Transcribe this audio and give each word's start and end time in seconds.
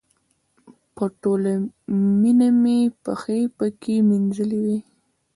په 0.95 1.05
ټوله 1.21 1.53
مینه 2.21 2.49
مې 2.61 2.77
پښې 3.03 3.41
پکې 3.57 3.95
مینځلې 4.09 4.59
وې. 4.65 4.77